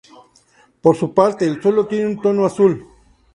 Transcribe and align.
Por 0.81 0.95
su 0.95 1.13
parte, 1.13 1.45
el 1.45 1.61
suelo 1.61 1.85
tiene 1.85 2.07
un 2.07 2.19
tono 2.19 2.43
azul. 2.47 2.87